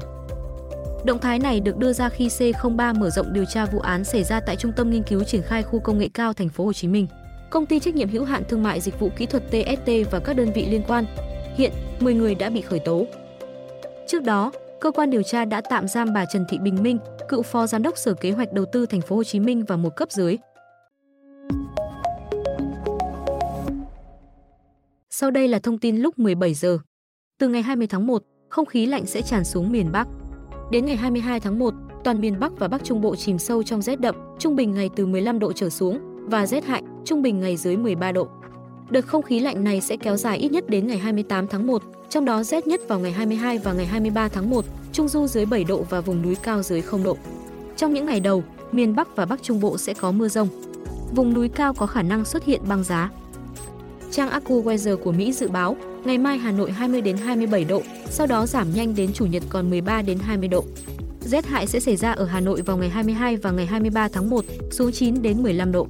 Động 1.05 1.19
thái 1.19 1.39
này 1.39 1.59
được 1.59 1.77
đưa 1.77 1.93
ra 1.93 2.09
khi 2.09 2.27
C03 2.27 2.99
mở 2.99 3.09
rộng 3.09 3.33
điều 3.33 3.45
tra 3.45 3.65
vụ 3.65 3.79
án 3.79 4.03
xảy 4.03 4.23
ra 4.23 4.39
tại 4.39 4.55
Trung 4.55 4.71
tâm 4.75 4.89
nghiên 4.89 5.03
cứu 5.03 5.23
triển 5.23 5.41
khai 5.41 5.63
khu 5.63 5.79
công 5.79 5.97
nghệ 5.97 6.09
cao 6.13 6.33
thành 6.33 6.49
phố 6.49 6.65
Hồ 6.65 6.73
Chí 6.73 6.87
Minh. 6.87 7.07
Công 7.49 7.65
ty 7.65 7.79
trách 7.79 7.95
nhiệm 7.95 8.09
hữu 8.09 8.23
hạn 8.23 8.43
thương 8.49 8.63
mại 8.63 8.81
dịch 8.81 8.99
vụ 8.99 9.09
kỹ 9.17 9.25
thuật 9.25 9.43
TST 9.47 9.91
và 10.11 10.19
các 10.19 10.35
đơn 10.35 10.51
vị 10.53 10.65
liên 10.65 10.81
quan. 10.87 11.05
Hiện, 11.55 11.71
10 11.99 12.13
người 12.13 12.35
đã 12.35 12.49
bị 12.49 12.61
khởi 12.61 12.79
tố. 12.79 13.05
Trước 14.07 14.23
đó, 14.23 14.51
cơ 14.79 14.91
quan 14.91 15.09
điều 15.09 15.23
tra 15.23 15.45
đã 15.45 15.61
tạm 15.69 15.87
giam 15.87 16.13
bà 16.13 16.25
Trần 16.25 16.45
Thị 16.49 16.57
Bình 16.57 16.83
Minh, 16.83 16.97
cựu 17.27 17.41
phó 17.41 17.67
giám 17.67 17.83
đốc 17.83 17.97
Sở 17.97 18.13
Kế 18.13 18.31
hoạch 18.31 18.53
Đầu 18.53 18.65
tư 18.65 18.85
thành 18.85 19.01
phố 19.01 19.15
Hồ 19.15 19.23
Chí 19.23 19.39
Minh 19.39 19.65
và 19.65 19.75
một 19.75 19.95
cấp 19.95 20.11
dưới. 20.11 20.37
Sau 25.17 25.31
đây 25.31 25.47
là 25.47 25.59
thông 25.59 25.77
tin 25.77 25.97
lúc 25.97 26.19
17 26.19 26.53
giờ. 26.53 26.79
Từ 27.39 27.47
ngày 27.47 27.61
20 27.61 27.87
tháng 27.87 28.07
1, 28.07 28.23
không 28.49 28.65
khí 28.65 28.85
lạnh 28.85 29.05
sẽ 29.05 29.21
tràn 29.21 29.43
xuống 29.43 29.71
miền 29.71 29.91
Bắc. 29.91 30.07
Đến 30.71 30.85
ngày 30.85 30.95
22 30.95 31.39
tháng 31.39 31.59
1, 31.59 31.73
toàn 32.03 32.21
miền 32.21 32.39
Bắc 32.39 32.59
và 32.59 32.67
Bắc 32.67 32.83
Trung 32.83 33.01
Bộ 33.01 33.15
chìm 33.15 33.39
sâu 33.39 33.63
trong 33.63 33.81
rét 33.81 33.99
đậm, 33.99 34.15
trung 34.39 34.55
bình 34.55 34.71
ngày 34.71 34.89
từ 34.95 35.05
15 35.05 35.39
độ 35.39 35.53
trở 35.53 35.69
xuống 35.69 35.99
và 36.29 36.45
rét 36.45 36.65
hại, 36.65 36.83
trung 37.05 37.21
bình 37.21 37.39
ngày 37.39 37.57
dưới 37.57 37.77
13 37.77 38.11
độ. 38.11 38.27
Đợt 38.89 39.01
không 39.01 39.21
khí 39.21 39.39
lạnh 39.39 39.63
này 39.63 39.81
sẽ 39.81 39.97
kéo 39.97 40.17
dài 40.17 40.37
ít 40.37 40.51
nhất 40.51 40.69
đến 40.69 40.87
ngày 40.87 40.97
28 40.97 41.47
tháng 41.47 41.67
1, 41.67 41.81
trong 42.09 42.25
đó 42.25 42.43
rét 42.43 42.67
nhất 42.67 42.81
vào 42.87 42.99
ngày 42.99 43.11
22 43.11 43.57
và 43.57 43.73
ngày 43.73 43.85
23 43.85 44.27
tháng 44.27 44.49
1, 44.49 44.65
trung 44.93 45.07
du 45.07 45.27
dưới 45.27 45.45
7 45.45 45.63
độ 45.63 45.85
và 45.89 46.01
vùng 46.01 46.21
núi 46.21 46.35
cao 46.35 46.63
dưới 46.63 46.81
0 46.81 47.03
độ. 47.03 47.17
Trong 47.77 47.93
những 47.93 48.05
ngày 48.05 48.19
đầu, 48.19 48.43
miền 48.71 48.95
Bắc 48.95 49.15
và 49.15 49.25
Bắc 49.25 49.43
Trung 49.43 49.59
Bộ 49.59 49.77
sẽ 49.77 49.93
có 49.93 50.11
mưa 50.11 50.27
rông. 50.27 50.47
Vùng 51.15 51.33
núi 51.33 51.49
cao 51.49 51.73
có 51.73 51.85
khả 51.85 52.01
năng 52.01 52.25
xuất 52.25 52.45
hiện 52.45 52.61
băng 52.67 52.83
giá. 52.83 53.11
Trang 54.11 54.29
AccuWeather 54.29 54.97
của 54.97 55.11
Mỹ 55.11 55.33
dự 55.33 55.47
báo, 55.47 55.75
ngày 56.05 56.17
mai 56.17 56.37
Hà 56.37 56.51
Nội 56.51 56.71
20 56.71 57.01
đến 57.01 57.17
27 57.17 57.65
độ, 57.65 57.81
sau 58.09 58.27
đó 58.27 58.45
giảm 58.45 58.67
nhanh 58.73 58.95
đến 58.95 59.13
chủ 59.13 59.25
nhật 59.25 59.43
còn 59.49 59.69
13 59.69 60.01
đến 60.01 60.19
20 60.19 60.47
độ. 60.47 60.63
Rét 61.21 61.45
hại 61.45 61.67
sẽ 61.67 61.79
xảy 61.79 61.95
ra 61.95 62.11
ở 62.11 62.25
Hà 62.25 62.39
Nội 62.39 62.61
vào 62.61 62.77
ngày 62.77 62.89
22 62.89 63.35
và 63.35 63.51
ngày 63.51 63.65
23 63.65 64.07
tháng 64.07 64.29
1, 64.29 64.45
xuống 64.71 64.91
9 64.91 65.21
đến 65.21 65.43
15 65.43 65.71
độ. 65.71 65.87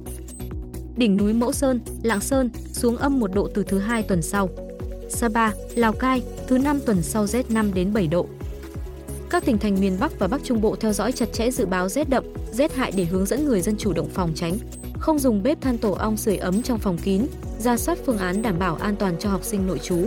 Đỉnh 0.96 1.16
núi 1.16 1.32
Mẫu 1.32 1.52
Sơn, 1.52 1.80
Lạng 2.02 2.20
Sơn 2.20 2.50
xuống 2.72 2.96
âm 2.96 3.20
1 3.20 3.34
độ 3.34 3.48
từ 3.54 3.62
thứ 3.62 3.78
hai 3.78 4.02
tuần 4.02 4.22
sau. 4.22 4.48
Sapa, 5.08 5.50
Lào 5.74 5.92
Cai, 5.92 6.22
thứ 6.46 6.58
năm 6.58 6.80
tuần 6.86 7.02
sau 7.02 7.26
rét 7.26 7.50
5 7.50 7.74
đến 7.74 7.92
7 7.92 8.06
độ. 8.06 8.26
Các 9.30 9.44
tỉnh 9.44 9.58
thành 9.58 9.80
miền 9.80 9.96
Bắc 10.00 10.18
và 10.18 10.28
Bắc 10.28 10.44
Trung 10.44 10.60
Bộ 10.60 10.76
theo 10.76 10.92
dõi 10.92 11.12
chặt 11.12 11.32
chẽ 11.32 11.50
dự 11.50 11.66
báo 11.66 11.88
rét 11.88 12.08
đậm, 12.08 12.24
rét 12.52 12.74
hại 12.74 12.92
để 12.96 13.04
hướng 13.04 13.26
dẫn 13.26 13.44
người 13.44 13.60
dân 13.60 13.76
chủ 13.76 13.92
động 13.92 14.08
phòng 14.08 14.32
tránh. 14.34 14.58
Không 15.06 15.18
dùng 15.18 15.42
bếp 15.42 15.60
than 15.60 15.78
tổ 15.78 15.92
ong 15.92 16.16
sưởi 16.16 16.36
ấm 16.36 16.62
trong 16.62 16.78
phòng 16.78 16.98
kín, 16.98 17.26
ra 17.58 17.76
soát 17.76 17.98
phương 18.06 18.18
án 18.18 18.42
đảm 18.42 18.58
bảo 18.58 18.76
an 18.76 18.96
toàn 18.96 19.16
cho 19.18 19.30
học 19.30 19.44
sinh 19.44 19.66
nội 19.66 19.78
trú. 19.78 20.06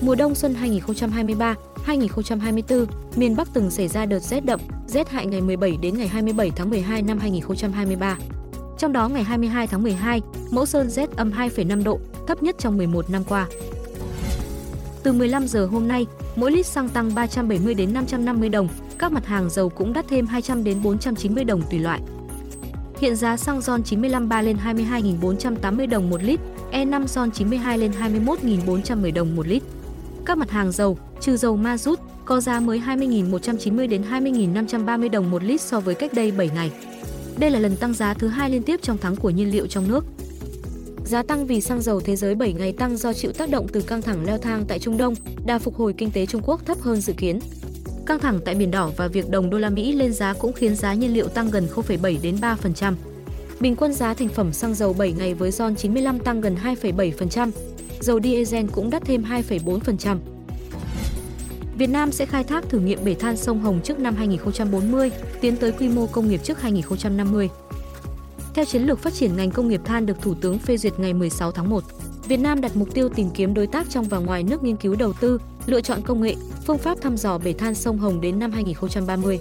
Mùa 0.00 0.14
đông 0.14 0.34
xuân 0.34 0.54
2023, 0.54 1.54
2024, 1.84 2.86
miền 3.16 3.36
Bắc 3.36 3.48
từng 3.52 3.70
xảy 3.70 3.88
ra 3.88 4.06
đợt 4.06 4.18
rét 4.18 4.44
đậm, 4.44 4.60
rét 4.86 5.08
hại 5.08 5.26
ngày 5.26 5.40
17 5.40 5.76
đến 5.82 5.98
ngày 5.98 6.08
27 6.08 6.50
tháng 6.56 6.70
12 6.70 7.02
năm 7.02 7.18
2023. 7.18 8.18
Trong 8.78 8.92
đó 8.92 9.08
ngày 9.08 9.22
22 9.22 9.66
tháng 9.66 9.82
12, 9.82 10.20
mẫu 10.50 10.66
sơn 10.66 10.90
rét 10.90 11.16
âm 11.16 11.30
2,5 11.30 11.84
độ, 11.84 11.98
thấp 12.26 12.42
nhất 12.42 12.56
trong 12.58 12.76
11 12.76 13.10
năm 13.10 13.24
qua. 13.28 13.46
Từ 15.02 15.12
15 15.12 15.48
giờ 15.48 15.66
hôm 15.66 15.88
nay, 15.88 16.06
mỗi 16.36 16.52
lít 16.52 16.66
xăng 16.66 16.88
tăng 16.88 17.14
370 17.14 17.74
đến 17.74 17.94
550 17.94 18.48
đồng, 18.48 18.68
các 18.98 19.12
mặt 19.12 19.26
hàng 19.26 19.50
dầu 19.50 19.68
cũng 19.68 19.92
đắt 19.92 20.08
thêm 20.08 20.26
200 20.26 20.64
đến 20.64 20.82
490 20.82 21.44
đồng 21.44 21.62
tùy 21.70 21.78
loại. 21.78 22.00
Hiện 23.00 23.16
giá 23.16 23.36
xăng 23.36 23.60
RON 23.60 23.82
95 23.82 24.28
3 24.28 24.42
lên 24.42 24.56
22.480 24.64 25.88
đồng 25.88 26.10
một 26.10 26.22
lít, 26.22 26.40
E5 26.72 27.06
RON 27.06 27.30
92 27.30 27.78
lên 27.78 27.92
21.410 28.00 29.14
đồng 29.14 29.36
một 29.36 29.46
lít. 29.46 29.62
Các 30.26 30.38
mặt 30.38 30.50
hàng 30.50 30.72
dầu, 30.72 30.98
trừ 31.20 31.36
dầu 31.36 31.56
ma 31.56 31.78
rút, 31.78 32.00
có 32.24 32.40
giá 32.40 32.60
mới 32.60 32.82
20.190 32.86 33.88
đến 33.88 34.02
20.530 34.10 35.10
đồng 35.10 35.30
một 35.30 35.44
lít 35.44 35.60
so 35.60 35.80
với 35.80 35.94
cách 35.94 36.14
đây 36.14 36.30
7 36.30 36.50
ngày. 36.54 36.70
Đây 37.38 37.50
là 37.50 37.58
lần 37.58 37.76
tăng 37.76 37.94
giá 37.94 38.14
thứ 38.14 38.28
hai 38.28 38.50
liên 38.50 38.62
tiếp 38.62 38.80
trong 38.82 38.98
tháng 39.00 39.16
của 39.16 39.30
nhiên 39.30 39.50
liệu 39.50 39.66
trong 39.66 39.88
nước. 39.88 40.04
Giá 41.04 41.22
tăng 41.22 41.46
vì 41.46 41.60
xăng 41.60 41.82
dầu 41.82 42.00
thế 42.00 42.16
giới 42.16 42.34
7 42.34 42.52
ngày 42.52 42.72
tăng 42.72 42.96
do 42.96 43.12
chịu 43.12 43.32
tác 43.32 43.50
động 43.50 43.66
từ 43.72 43.80
căng 43.80 44.02
thẳng 44.02 44.26
leo 44.26 44.38
thang 44.38 44.64
tại 44.68 44.78
Trung 44.78 44.96
Đông, 44.96 45.14
đà 45.46 45.58
phục 45.58 45.76
hồi 45.76 45.92
kinh 45.92 46.10
tế 46.10 46.26
Trung 46.26 46.42
Quốc 46.44 46.66
thấp 46.66 46.80
hơn 46.80 47.00
dự 47.00 47.12
kiến. 47.12 47.38
Căng 48.08 48.18
thẳng 48.18 48.40
tại 48.44 48.54
Biển 48.54 48.70
Đỏ 48.70 48.90
và 48.96 49.08
việc 49.08 49.30
đồng 49.30 49.50
đô 49.50 49.58
la 49.58 49.70
Mỹ 49.70 49.92
lên 49.92 50.12
giá 50.12 50.32
cũng 50.32 50.52
khiến 50.52 50.76
giá 50.76 50.94
nhiên 50.94 51.14
liệu 51.14 51.28
tăng 51.28 51.50
gần 51.50 51.68
0,7 51.74 52.16
đến 52.22 52.36
3%. 52.36 52.94
Bình 53.60 53.76
quân 53.76 53.92
giá 53.92 54.14
thành 54.14 54.28
phẩm 54.28 54.52
xăng 54.52 54.74
dầu 54.74 54.92
7 54.92 55.12
ngày 55.12 55.34
với 55.34 55.50
RON 55.50 55.74
95 55.74 56.18
tăng 56.18 56.40
gần 56.40 56.56
2,7%, 56.64 57.50
dầu 58.00 58.20
diesel 58.20 58.66
cũng 58.72 58.90
đắt 58.90 59.04
thêm 59.04 59.24
2,4%. 59.24 60.18
Việt 61.78 61.86
Nam 61.86 62.12
sẽ 62.12 62.26
khai 62.26 62.44
thác 62.44 62.68
thử 62.68 62.78
nghiệm 62.78 63.04
bể 63.04 63.14
than 63.14 63.36
sông 63.36 63.60
Hồng 63.60 63.80
trước 63.84 63.98
năm 63.98 64.14
2040, 64.16 65.10
tiến 65.40 65.56
tới 65.56 65.72
quy 65.72 65.88
mô 65.88 66.06
công 66.06 66.28
nghiệp 66.28 66.40
trước 66.44 66.60
2050. 66.60 67.48
Theo 68.54 68.64
chiến 68.64 68.82
lược 68.82 68.98
phát 68.98 69.14
triển 69.14 69.36
ngành 69.36 69.50
công 69.50 69.68
nghiệp 69.68 69.80
than 69.84 70.06
được 70.06 70.16
Thủ 70.22 70.34
tướng 70.40 70.58
phê 70.58 70.76
duyệt 70.76 70.98
ngày 70.98 71.14
16 71.14 71.52
tháng 71.52 71.70
1, 71.70 71.84
Việt 72.28 72.40
Nam 72.40 72.60
đặt 72.60 72.76
mục 72.76 72.94
tiêu 72.94 73.08
tìm 73.08 73.30
kiếm 73.34 73.54
đối 73.54 73.66
tác 73.66 73.90
trong 73.90 74.04
và 74.04 74.18
ngoài 74.18 74.42
nước 74.42 74.62
nghiên 74.62 74.76
cứu 74.76 74.94
đầu 74.94 75.12
tư, 75.20 75.38
lựa 75.68 75.80
chọn 75.80 76.02
công 76.02 76.22
nghệ, 76.22 76.34
phương 76.66 76.78
pháp 76.78 77.00
thăm 77.00 77.16
dò 77.16 77.38
bể 77.38 77.52
than 77.52 77.74
sông 77.74 77.98
Hồng 77.98 78.20
đến 78.20 78.38
năm 78.38 78.52
2030. 78.52 79.40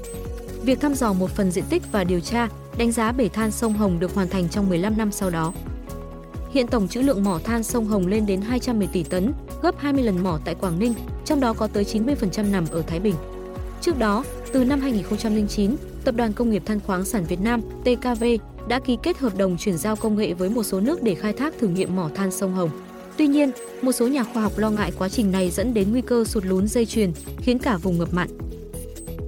Việc 0.63 0.81
thăm 0.81 0.93
dò 0.93 1.13
một 1.13 1.31
phần 1.31 1.51
diện 1.51 1.63
tích 1.69 1.83
và 1.91 2.03
điều 2.03 2.19
tra, 2.19 2.49
đánh 2.77 2.91
giá 2.91 3.11
bể 3.11 3.29
than 3.29 3.51
sông 3.51 3.73
Hồng 3.73 3.99
được 3.99 4.15
hoàn 4.15 4.29
thành 4.29 4.49
trong 4.49 4.69
15 4.69 4.97
năm 4.97 5.11
sau 5.11 5.29
đó. 5.29 5.53
Hiện 6.51 6.67
tổng 6.67 6.87
trữ 6.87 7.01
lượng 7.01 7.23
mỏ 7.23 7.39
than 7.43 7.63
sông 7.63 7.85
Hồng 7.85 8.07
lên 8.07 8.25
đến 8.25 8.41
210 8.41 8.87
tỷ 8.87 9.03
tấn, 9.03 9.33
gấp 9.61 9.79
20 9.79 10.03
lần 10.03 10.23
mỏ 10.23 10.39
tại 10.45 10.55
Quảng 10.55 10.79
Ninh, 10.79 10.93
trong 11.25 11.39
đó 11.39 11.53
có 11.53 11.67
tới 11.67 11.83
90% 11.83 12.51
nằm 12.51 12.65
ở 12.71 12.81
Thái 12.81 12.99
Bình. 12.99 13.15
Trước 13.81 13.99
đó, 13.99 14.23
từ 14.51 14.63
năm 14.63 14.81
2009, 14.81 15.75
Tập 16.07 16.15
đoàn 16.15 16.33
Công 16.33 16.49
nghiệp 16.49 16.63
Than 16.65 16.79
khoáng 16.79 17.05
sản 17.05 17.25
Việt 17.25 17.41
Nam 17.41 17.61
TKV 17.61 18.23
đã 18.67 18.79
ký 18.79 18.97
kết 19.03 19.17
hợp 19.17 19.37
đồng 19.37 19.57
chuyển 19.57 19.77
giao 19.77 19.95
công 19.95 20.17
nghệ 20.17 20.33
với 20.33 20.49
một 20.49 20.63
số 20.63 20.79
nước 20.79 21.03
để 21.03 21.15
khai 21.15 21.33
thác 21.33 21.53
thử 21.59 21.67
nghiệm 21.67 21.95
mỏ 21.95 22.09
than 22.15 22.31
sông 22.31 22.53
Hồng. 22.53 22.69
Tuy 23.17 23.27
nhiên, 23.27 23.51
một 23.81 23.91
số 23.91 24.07
nhà 24.07 24.23
khoa 24.23 24.43
học 24.43 24.57
lo 24.57 24.69
ngại 24.69 24.91
quá 24.97 25.09
trình 25.09 25.31
này 25.31 25.49
dẫn 25.49 25.73
đến 25.73 25.91
nguy 25.91 26.01
cơ 26.01 26.23
sụt 26.25 26.45
lún 26.45 26.67
dây 26.67 26.85
chuyền, 26.85 27.11
khiến 27.37 27.59
cả 27.59 27.77
vùng 27.77 27.99
ngập 27.99 28.13
mặn. 28.13 28.27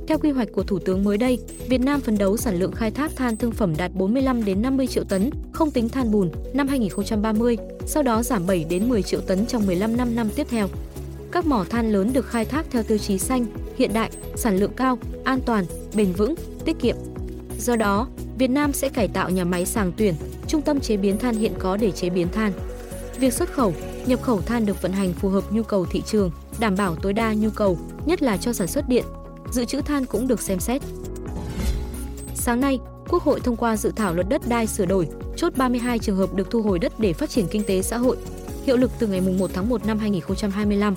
Theo 0.08 0.18
quy 0.18 0.32
hoạch 0.32 0.48
của 0.52 0.64
Thủ 0.64 0.80
tướng 0.80 1.04
mới 1.04 1.18
đây, 1.18 1.40
Việt 1.70 1.82
Nam 1.82 2.02
phấn 2.02 2.18
đấu 2.18 2.38
sản 2.38 2.60
lượng 2.60 2.72
khai 2.72 2.92
thác 2.92 3.16
than 3.16 3.38
thương 3.38 3.52
phẩm 3.52 3.78
đạt 3.78 3.92
45 3.94 4.46
đến 4.46 4.62
50 4.62 4.88
triệu 4.88 5.04
tấn, 5.04 5.30
không 5.52 5.72
tính 5.72 5.90
than 5.90 6.12
bùn, 6.12 6.32
năm 6.54 6.68
2030, 6.68 7.58
sau 7.86 8.04
đó 8.04 8.24
giảm 8.24 8.48
7 8.48 8.66
đến 8.70 8.90
10 8.90 9.04
triệu 9.04 9.22
tấn 9.22 9.46
trong 9.46 9.68
15 9.68 9.98
năm 9.98 10.16
năm 10.16 10.30
tiếp 10.36 10.48
theo. 10.50 10.68
Các 11.32 11.46
mỏ 11.46 11.66
than 11.70 11.92
lớn 11.92 12.14
được 12.14 12.26
khai 12.26 12.46
thác 12.46 12.66
theo 12.72 12.84
tiêu 12.84 12.98
chí 12.98 13.18
xanh, 13.18 13.46
hiện 13.78 13.94
đại, 13.94 14.10
sản 14.36 14.58
lượng 14.58 14.74
cao, 14.76 14.98
an 15.24 15.40
toàn, 15.46 15.66
bền 15.96 16.12
vững, 16.14 16.36
tiết 16.66 16.80
kiệm. 16.80 16.96
Do 17.60 17.76
đó, 17.76 18.08
Việt 18.38 18.50
Nam 18.50 18.74
sẽ 18.74 18.90
cải 18.90 19.08
tạo 19.08 19.30
nhà 19.30 19.46
máy 19.46 19.66
sàng 19.66 19.92
tuyển, 19.98 20.14
trung 20.48 20.62
tâm 20.62 20.80
chế 20.80 20.98
biến 20.98 21.18
than 21.18 21.36
hiện 21.36 21.54
có 21.60 21.78
để 21.78 21.92
chế 21.92 22.10
biến 22.10 22.28
than. 22.32 22.52
Việc 23.20 23.34
xuất 23.34 23.54
khẩu, 23.54 23.74
nhập 24.06 24.22
khẩu 24.22 24.42
than 24.42 24.66
được 24.66 24.82
vận 24.82 24.92
hành 24.92 25.14
phù 25.14 25.30
hợp 25.30 25.52
nhu 25.52 25.64
cầu 25.64 25.86
thị 25.86 26.02
trường, 26.02 26.32
đảm 26.60 26.76
bảo 26.76 26.96
tối 26.96 27.14
đa 27.14 27.34
nhu 27.34 27.50
cầu, 27.50 27.78
nhất 28.06 28.22
là 28.22 28.38
cho 28.38 28.54
sản 28.54 28.68
xuất 28.68 28.90
điện. 28.90 29.06
Dự 29.52 29.66
trữ 29.66 29.82
than 29.82 30.06
cũng 30.06 30.28
được 30.28 30.42
xem 30.42 30.60
xét. 30.60 30.82
Sáng 32.36 32.62
nay, 32.62 32.80
Quốc 33.10 33.24
hội 33.24 33.40
thông 33.40 33.56
qua 33.56 33.78
dự 33.78 33.92
thảo 33.96 34.14
luật 34.14 34.30
đất 34.30 34.42
đai 34.48 34.68
sửa 34.68 34.86
đổi, 34.86 35.08
chốt 35.36 35.54
32 35.58 36.00
trường 36.00 36.16
hợp 36.16 36.34
được 36.34 36.52
thu 36.52 36.62
hồi 36.62 36.80
đất 36.80 37.00
để 37.00 37.14
phát 37.14 37.30
triển 37.30 37.48
kinh 37.48 37.64
tế 37.64 37.82
xã 37.82 37.98
hội, 37.98 38.18
hiệu 38.66 38.78
lực 38.78 38.92
từ 39.00 39.08
ngày 39.08 39.22
1 39.22 39.52
tháng 39.54 39.70
1 39.70 39.86
năm 39.86 40.00
2025. 40.00 40.96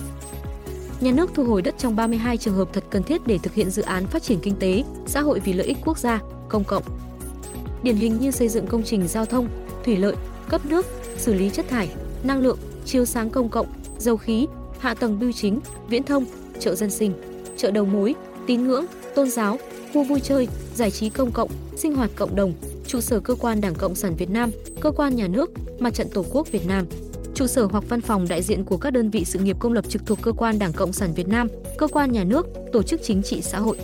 Nhà 1.00 1.12
nước 1.12 1.31
thu 1.35 1.45
hồi 1.45 1.62
đất 1.62 1.75
trong 1.79 1.97
32 1.97 2.37
trường 2.37 2.55
hợp 2.55 2.69
thật 2.73 2.85
cần 2.91 3.02
thiết 3.02 3.26
để 3.26 3.38
thực 3.38 3.55
hiện 3.55 3.71
dự 3.71 3.83
án 3.83 4.07
phát 4.07 4.23
triển 4.23 4.38
kinh 4.41 4.57
tế, 4.57 4.85
xã 5.07 5.21
hội 5.21 5.41
vì 5.41 5.52
lợi 5.52 5.67
ích 5.67 5.79
quốc 5.85 5.99
gia, 5.99 6.21
công 6.49 6.64
cộng. 6.64 6.83
Điển 7.83 7.97
hình 7.97 8.19
như 8.19 8.31
xây 8.31 8.49
dựng 8.49 8.67
công 8.67 8.83
trình 8.83 9.09
giao 9.09 9.26
thông, 9.26 9.49
thủy 9.85 9.97
lợi, 9.97 10.14
cấp 10.49 10.67
nước, 10.67 10.87
xử 11.17 11.35
lý 11.35 11.50
chất 11.50 11.69
thải, 11.69 11.88
năng 12.25 12.41
lượng, 12.43 12.59
chiếu 12.85 13.05
sáng 13.05 13.31
công 13.31 13.49
cộng, 13.49 13.67
dầu 13.99 14.17
khí, 14.17 14.47
hạ 14.79 14.95
tầng 14.95 15.19
bưu 15.19 15.33
chính, 15.33 15.61
viễn 15.88 16.02
thông, 16.02 16.25
chợ 16.61 16.75
dân 16.75 16.91
sinh, 16.91 17.12
chợ 17.57 17.71
đầu 17.71 17.85
mối, 17.85 18.14
tín 18.47 18.69
ngưỡng, 18.69 18.85
tôn 19.14 19.31
giáo, 19.31 19.59
khu 19.93 20.05
vui 20.05 20.21
chơi, 20.21 20.49
giải 20.75 20.91
trí 20.91 21.09
công 21.09 21.33
cộng, 21.33 21.50
sinh 21.76 21.95
hoạt 21.95 22.11
cộng 22.17 22.37
đồng, 22.37 22.52
trụ 22.87 23.00
sở 23.00 23.21
cơ 23.21 23.35
quan 23.35 23.61
Đảng 23.61 23.75
Cộng 23.75 23.95
sản 23.95 24.17
Việt 24.17 24.31
Nam, 24.31 24.50
cơ 24.81 24.91
quan 24.91 25.17
nhà 25.17 25.29
nước, 25.29 25.50
Mặt 25.79 25.95
trận 25.95 26.09
Tổ 26.09 26.25
quốc 26.33 26.52
Việt 26.52 26.67
Nam, 26.67 26.87
trụ 27.35 27.47
sở 27.47 27.64
hoặc 27.64 27.85
văn 27.88 28.00
phòng 28.00 28.29
đại 28.29 28.43
diện 28.43 28.64
của 28.64 28.76
các 28.76 28.91
đơn 28.91 29.11
vị 29.11 29.25
sự 29.25 29.38
nghiệp 29.38 29.57
công 29.59 29.73
lập 29.73 29.88
trực 29.88 30.07
thuộc 30.07 30.19
cơ 30.23 30.33
quan 30.33 30.59
Đảng 30.59 30.73
Cộng 30.73 30.93
sản 30.93 31.14
Việt 31.14 31.29
Nam, 31.29 31.49
cơ 31.79 31.88
quan 31.88 32.12
nhà 32.12 32.25
nước, 32.25 32.47
tổ 32.73 32.83
chức 32.83 33.00
chính 33.02 33.23
trị 33.23 33.43
xã 33.43 33.59
hội. 33.59 33.76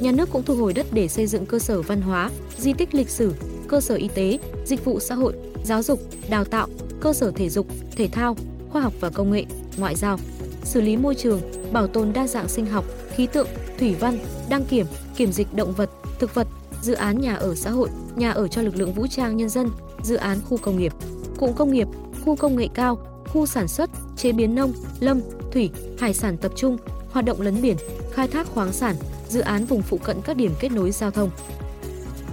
Nhà 0.00 0.12
nước 0.12 0.28
cũng 0.32 0.42
thu 0.42 0.54
hồi 0.54 0.72
đất 0.72 0.86
để 0.92 1.08
xây 1.08 1.26
dựng 1.26 1.46
cơ 1.46 1.58
sở 1.58 1.82
văn 1.82 2.00
hóa, 2.00 2.30
di 2.58 2.72
tích 2.72 2.94
lịch 2.94 3.08
sử, 3.08 3.32
cơ 3.68 3.80
sở 3.80 3.94
y 3.94 4.08
tế, 4.08 4.38
dịch 4.64 4.84
vụ 4.84 5.00
xã 5.00 5.14
hội, 5.14 5.32
giáo 5.64 5.82
dục, 5.82 6.00
đào 6.30 6.44
tạo, 6.44 6.68
cơ 7.04 7.12
sở 7.12 7.30
thể 7.30 7.48
dục, 7.48 7.66
thể 7.96 8.08
thao, 8.08 8.36
khoa 8.70 8.82
học 8.82 8.92
và 9.00 9.10
công 9.10 9.30
nghệ, 9.30 9.44
ngoại 9.76 9.94
giao, 9.94 10.18
xử 10.64 10.80
lý 10.80 10.96
môi 10.96 11.14
trường, 11.14 11.40
bảo 11.72 11.86
tồn 11.86 12.12
đa 12.12 12.26
dạng 12.26 12.48
sinh 12.48 12.66
học, 12.66 12.84
khí 13.14 13.26
tượng, 13.26 13.48
thủy 13.78 13.94
văn, 14.00 14.18
đăng 14.48 14.64
kiểm, 14.64 14.86
kiểm 15.16 15.32
dịch 15.32 15.54
động 15.54 15.72
vật, 15.72 15.90
thực 16.18 16.34
vật, 16.34 16.46
dự 16.82 16.94
án 16.94 17.20
nhà 17.20 17.34
ở 17.34 17.54
xã 17.54 17.70
hội, 17.70 17.88
nhà 18.16 18.30
ở 18.30 18.48
cho 18.48 18.62
lực 18.62 18.76
lượng 18.76 18.92
vũ 18.92 19.06
trang 19.06 19.36
nhân 19.36 19.48
dân, 19.48 19.70
dự 20.02 20.16
án 20.16 20.38
khu 20.48 20.56
công 20.56 20.78
nghiệp, 20.78 20.92
cụm 21.36 21.52
công 21.52 21.72
nghiệp, 21.72 21.88
khu 22.24 22.36
công 22.36 22.56
nghệ 22.56 22.68
cao, 22.74 22.98
khu 23.26 23.46
sản 23.46 23.68
xuất, 23.68 23.90
chế 24.16 24.32
biến 24.32 24.54
nông, 24.54 24.72
lâm, 25.00 25.20
thủy, 25.52 25.70
hải 25.98 26.14
sản 26.14 26.36
tập 26.36 26.52
trung, 26.56 26.76
hoạt 27.10 27.24
động 27.24 27.40
lấn 27.40 27.62
biển, 27.62 27.76
khai 28.12 28.28
thác 28.28 28.46
khoáng 28.46 28.72
sản, 28.72 28.96
dự 29.28 29.40
án 29.40 29.64
vùng 29.64 29.82
phụ 29.82 29.98
cận 29.98 30.16
các 30.24 30.36
điểm 30.36 30.52
kết 30.60 30.72
nối 30.72 30.90
giao 30.90 31.10
thông. 31.10 31.30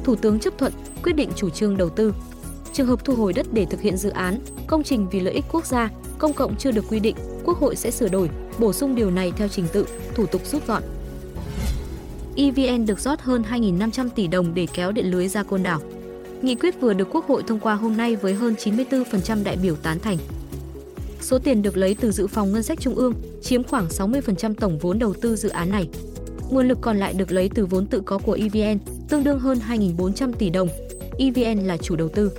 Thủ 0.03 0.15
tướng 0.15 0.39
chấp 0.39 0.57
thuận 0.57 0.73
quyết 1.03 1.13
định 1.13 1.29
chủ 1.35 1.49
trương 1.49 1.77
đầu 1.77 1.89
tư. 1.89 2.13
Trường 2.73 2.87
hợp 2.87 3.05
thu 3.05 3.15
hồi 3.15 3.33
đất 3.33 3.47
để 3.53 3.65
thực 3.65 3.81
hiện 3.81 3.97
dự 3.97 4.09
án, 4.09 4.39
công 4.67 4.83
trình 4.83 5.07
vì 5.11 5.19
lợi 5.19 5.33
ích 5.33 5.45
quốc 5.51 5.65
gia, 5.65 5.89
công 6.17 6.33
cộng 6.33 6.55
chưa 6.55 6.71
được 6.71 6.85
quy 6.89 6.99
định, 6.99 7.15
Quốc 7.45 7.57
hội 7.57 7.75
sẽ 7.75 7.91
sửa 7.91 8.07
đổi, 8.07 8.29
bổ 8.59 8.73
sung 8.73 8.95
điều 8.95 9.11
này 9.11 9.31
theo 9.37 9.47
trình 9.47 9.65
tự, 9.73 9.85
thủ 10.15 10.25
tục 10.25 10.41
rút 10.45 10.67
gọn. 10.67 10.83
EVN 12.35 12.85
được 12.85 12.99
rót 12.99 13.21
hơn 13.21 13.43
2.500 13.49 14.09
tỷ 14.09 14.27
đồng 14.27 14.53
để 14.53 14.67
kéo 14.73 14.91
điện 14.91 15.05
lưới 15.05 15.27
ra 15.27 15.43
côn 15.43 15.63
đảo. 15.63 15.81
Nghị 16.41 16.55
quyết 16.55 16.81
vừa 16.81 16.93
được 16.93 17.07
Quốc 17.11 17.27
hội 17.27 17.43
thông 17.47 17.59
qua 17.59 17.75
hôm 17.75 17.97
nay 17.97 18.15
với 18.15 18.33
hơn 18.33 18.55
94% 18.63 19.43
đại 19.43 19.57
biểu 19.61 19.75
tán 19.75 19.99
thành. 19.99 20.17
Số 21.21 21.39
tiền 21.39 21.61
được 21.61 21.77
lấy 21.77 21.95
từ 21.99 22.11
dự 22.11 22.27
phòng 22.27 22.51
ngân 22.51 22.63
sách 22.63 22.79
trung 22.79 22.95
ương, 22.95 23.13
chiếm 23.41 23.63
khoảng 23.63 23.87
60% 23.87 24.53
tổng 24.53 24.79
vốn 24.79 24.99
đầu 24.99 25.13
tư 25.13 25.35
dự 25.35 25.49
án 25.49 25.71
này. 25.71 25.89
Nguồn 26.49 26.67
lực 26.67 26.77
còn 26.81 26.97
lại 26.97 27.13
được 27.13 27.31
lấy 27.31 27.49
từ 27.55 27.65
vốn 27.65 27.85
tự 27.85 28.01
có 28.05 28.17
của 28.17 28.37
EVN, 28.41 28.79
tương 29.09 29.23
đương 29.23 29.39
hơn 29.39 29.59
2.400 29.67 30.33
tỷ 30.33 30.49
đồng. 30.49 30.67
EVN 31.17 31.59
là 31.59 31.77
chủ 31.77 31.95
đầu 31.95 32.09
tư. 32.09 32.31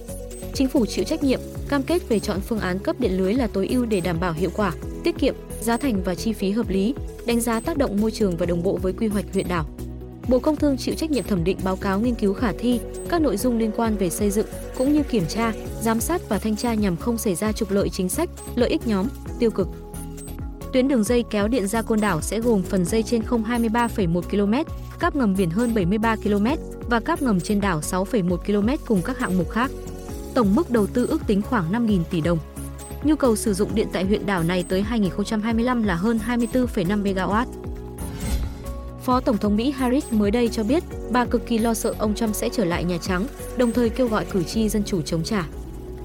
Chính 0.54 0.68
phủ 0.68 0.86
chịu 0.86 1.04
trách 1.04 1.22
nhiệm, 1.22 1.40
cam 1.68 1.82
kết 1.82 2.08
về 2.08 2.18
chọn 2.18 2.40
phương 2.40 2.60
án 2.60 2.78
cấp 2.78 3.00
điện 3.00 3.18
lưới 3.18 3.34
là 3.34 3.46
tối 3.46 3.68
ưu 3.68 3.84
để 3.84 4.00
đảm 4.00 4.20
bảo 4.20 4.32
hiệu 4.32 4.50
quả, 4.56 4.72
tiết 5.04 5.18
kiệm, 5.18 5.34
giá 5.60 5.76
thành 5.76 6.02
và 6.04 6.14
chi 6.14 6.32
phí 6.32 6.50
hợp 6.50 6.68
lý, 6.68 6.94
đánh 7.26 7.40
giá 7.40 7.60
tác 7.60 7.76
động 7.76 8.00
môi 8.00 8.10
trường 8.10 8.36
và 8.36 8.46
đồng 8.46 8.62
bộ 8.62 8.78
với 8.82 8.92
quy 8.92 9.06
hoạch 9.06 9.24
huyện 9.32 9.48
đảo. 9.48 9.66
Bộ 10.28 10.38
Công 10.38 10.56
Thương 10.56 10.76
chịu 10.76 10.94
trách 10.94 11.10
nhiệm 11.10 11.24
thẩm 11.24 11.44
định 11.44 11.58
báo 11.64 11.76
cáo 11.76 12.00
nghiên 12.00 12.14
cứu 12.14 12.34
khả 12.34 12.52
thi, 12.58 12.80
các 13.08 13.20
nội 13.20 13.36
dung 13.36 13.58
liên 13.58 13.70
quan 13.76 13.96
về 13.96 14.10
xây 14.10 14.30
dựng 14.30 14.46
cũng 14.78 14.92
như 14.92 15.02
kiểm 15.02 15.24
tra, 15.28 15.52
giám 15.82 16.00
sát 16.00 16.28
và 16.28 16.38
thanh 16.38 16.56
tra 16.56 16.74
nhằm 16.74 16.96
không 16.96 17.18
xảy 17.18 17.34
ra 17.34 17.52
trục 17.52 17.70
lợi 17.70 17.88
chính 17.88 18.08
sách, 18.08 18.30
lợi 18.54 18.70
ích 18.70 18.86
nhóm, 18.86 19.06
tiêu 19.38 19.50
cực. 19.50 19.68
Tuyến 20.72 20.88
đường 20.88 21.04
dây 21.04 21.24
kéo 21.30 21.48
điện 21.48 21.66
ra 21.66 21.82
Côn 21.82 22.00
Đảo 22.00 22.20
sẽ 22.20 22.40
gồm 22.40 22.62
phần 22.62 22.84
dây 22.84 23.02
trên 23.02 23.22
không 23.22 23.44
23,1 23.44 24.20
km, 24.22 24.70
cáp 24.98 25.16
ngầm 25.16 25.34
biển 25.38 25.50
hơn 25.50 25.74
73 25.74 26.16
km 26.16 26.46
và 26.88 27.00
cáp 27.00 27.22
ngầm 27.22 27.40
trên 27.40 27.60
đảo 27.60 27.80
6,1 27.80 28.36
km 28.36 28.84
cùng 28.86 29.02
các 29.02 29.18
hạng 29.18 29.38
mục 29.38 29.50
khác. 29.50 29.70
Tổng 30.34 30.54
mức 30.54 30.70
đầu 30.70 30.86
tư 30.86 31.06
ước 31.06 31.26
tính 31.26 31.42
khoảng 31.42 31.72
5.000 31.72 32.02
tỷ 32.10 32.20
đồng. 32.20 32.38
Nhu 33.04 33.16
cầu 33.16 33.36
sử 33.36 33.54
dụng 33.54 33.74
điện 33.74 33.88
tại 33.92 34.04
huyện 34.04 34.26
đảo 34.26 34.42
này 34.42 34.64
tới 34.68 34.82
2025 34.82 35.82
là 35.82 35.94
hơn 35.94 36.18
24,5 36.28 37.02
MW. 37.02 37.46
Phó 39.04 39.20
Tổng 39.20 39.38
thống 39.38 39.56
Mỹ 39.56 39.70
Harris 39.70 40.04
mới 40.10 40.30
đây 40.30 40.48
cho 40.48 40.64
biết 40.64 40.84
bà 41.10 41.24
cực 41.24 41.46
kỳ 41.46 41.58
lo 41.58 41.74
sợ 41.74 41.94
ông 41.98 42.14
Trump 42.14 42.34
sẽ 42.34 42.48
trở 42.48 42.64
lại 42.64 42.84
Nhà 42.84 42.98
Trắng, 42.98 43.26
đồng 43.56 43.72
thời 43.72 43.88
kêu 43.88 44.08
gọi 44.08 44.24
cử 44.24 44.42
tri 44.42 44.68
dân 44.68 44.84
chủ 44.84 45.02
chống 45.02 45.22
trả. 45.24 45.46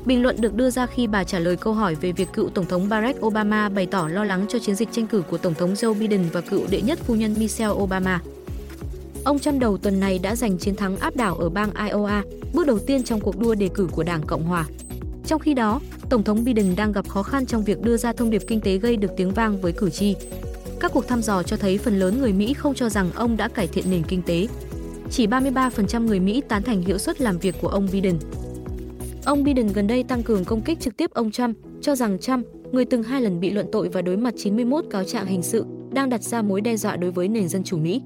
Bình 0.06 0.24
luận 0.24 0.42
được 0.42 0.56
đưa 0.56 0.70
ra 0.70 0.86
khi 0.86 1.08
bà 1.08 1.24
trả 1.24 1.40
lời 1.40 1.56
câu 1.56 1.74
hỏi 1.74 1.96
về 1.96 2.12
việc 2.12 2.34
cựu 2.34 2.50
Tổng 2.50 2.66
thống 2.66 2.90
Barack 2.90 3.26
Obama 3.26 3.70
bày 3.70 3.86
tỏ 3.86 4.08
lo 4.08 4.24
lắng 4.24 4.46
cho 4.50 4.60
chiến 4.60 4.76
dịch 4.76 4.90
tranh 4.92 5.08
cử 5.08 5.22
của 5.30 5.38
Tổng 5.38 5.54
thống 5.54 5.74
Joe 5.74 5.94
Biden 5.94 6.26
và 6.34 6.42
cựu 6.42 6.62
đệ 6.70 6.82
nhất 6.82 7.00
phu 7.00 7.16
nhân 7.16 7.36
Michelle 7.40 7.74
Obama. 7.74 8.22
Ông 9.28 9.40
Trump 9.40 9.62
đầu 9.62 9.78
tuần 9.78 10.00
này 10.00 10.20
đã 10.20 10.36
giành 10.36 10.58
chiến 10.58 10.76
thắng 10.76 10.98
áp 10.98 11.16
đảo 11.16 11.36
ở 11.36 11.50
bang 11.50 11.70
Iowa, 11.70 12.24
bước 12.54 12.68
đầu 12.68 12.80
tiên 12.80 13.04
trong 13.04 13.20
cuộc 13.20 13.40
đua 13.40 13.56
đề 13.56 13.70
cử 13.74 13.88
của 13.92 14.04
Đảng 14.04 14.22
Cộng 14.28 14.44
hòa. 14.44 14.66
Trong 15.26 15.40
khi 15.40 15.54
đó, 15.54 15.82
Tổng 16.10 16.24
thống 16.24 16.44
Biden 16.44 16.76
đang 16.76 16.92
gặp 16.92 17.10
khó 17.10 17.24
khăn 17.24 17.46
trong 17.46 17.64
việc 17.64 17.82
đưa 17.82 17.98
ra 17.98 18.14
thông 18.14 18.30
điệp 18.30 18.42
kinh 18.48 18.62
tế 18.62 18.78
gây 18.78 18.98
được 18.98 19.12
tiếng 19.18 19.32
vang 19.32 19.62
với 19.62 19.72
cử 19.72 19.90
tri. 19.90 20.16
Các 20.80 20.92
cuộc 20.94 21.08
thăm 21.08 21.22
dò 21.22 21.44
cho 21.44 21.58
thấy 21.58 21.78
phần 21.78 22.00
lớn 22.00 22.22
người 22.22 22.34
Mỹ 22.34 22.54
không 22.54 22.74
cho 22.74 22.90
rằng 22.90 23.12
ông 23.16 23.38
đã 23.38 23.48
cải 23.48 23.68
thiện 23.68 23.92
nền 23.92 24.04
kinh 24.04 24.22
tế. 24.22 24.48
Chỉ 25.12 25.28
33% 25.28 26.06
người 26.06 26.20
Mỹ 26.20 26.42
tán 26.48 26.64
thành 26.64 26.82
hiệu 26.82 26.98
suất 26.98 27.22
làm 27.22 27.38
việc 27.38 27.56
của 27.62 27.68
ông 27.68 27.88
Biden. 27.92 28.20
Ông 29.26 29.44
Biden 29.44 29.68
gần 29.68 29.88
đây 29.88 30.04
tăng 30.04 30.24
cường 30.24 30.46
công 30.46 30.62
kích 30.62 30.80
trực 30.80 30.98
tiếp 30.98 31.12
ông 31.14 31.32
Trump, 31.32 31.58
cho 31.82 31.96
rằng 31.96 32.20
Trump, 32.20 32.46
người 32.72 32.86
từng 32.86 33.04
hai 33.04 33.22
lần 33.22 33.40
bị 33.40 33.50
luận 33.50 33.68
tội 33.72 33.90
và 33.90 34.02
đối 34.02 34.18
mặt 34.18 34.34
91 34.38 34.86
cáo 34.90 35.04
trạng 35.04 35.26
hình 35.26 35.44
sự, 35.44 35.66
đang 35.92 36.10
đặt 36.10 36.24
ra 36.24 36.42
mối 36.42 36.62
đe 36.62 36.78
dọa 36.78 36.96
đối 36.96 37.12
với 37.12 37.28
nền 37.28 37.48
dân 37.48 37.64
chủ 37.64 37.78
Mỹ. 37.78 38.02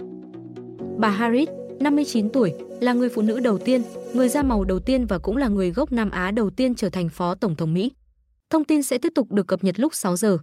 Bà 1.01 1.09
Harris, 1.09 1.49
59 1.79 2.29
tuổi, 2.29 2.53
là 2.79 2.93
người 2.93 3.09
phụ 3.09 3.21
nữ 3.21 3.39
đầu 3.39 3.57
tiên, 3.57 3.81
người 4.13 4.29
da 4.29 4.43
màu 4.43 4.63
đầu 4.63 4.79
tiên 4.79 5.05
và 5.05 5.19
cũng 5.19 5.37
là 5.37 5.47
người 5.47 5.71
gốc 5.71 5.91
Nam 5.91 6.11
Á 6.11 6.31
đầu 6.31 6.49
tiên 6.49 6.75
trở 6.75 6.89
thành 6.89 7.09
Phó 7.09 7.35
Tổng 7.35 7.55
thống 7.55 7.73
Mỹ. 7.73 7.91
Thông 8.49 8.63
tin 8.63 8.83
sẽ 8.83 8.97
tiếp 8.97 9.11
tục 9.15 9.31
được 9.31 9.47
cập 9.47 9.63
nhật 9.63 9.79
lúc 9.79 9.95
6 9.95 10.15
giờ. 10.15 10.37